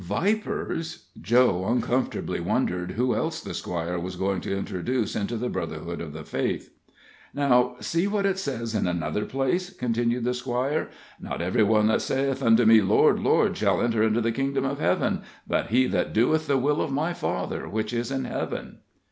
[0.01, 1.09] '"Vipers!
[1.21, 6.11] Joe uncomfortably wondered who else the Squire was going to introduce into the brotherhood of
[6.11, 6.71] the faith.
[7.35, 12.01] "Now, see what it says in another place," continued the Squire, "Not every one that
[12.01, 16.13] saith unto Me Lord, Lord, shall enter into the kingdom of heaven, but he that
[16.13, 18.79] doeth the will of my Father which is in heaven."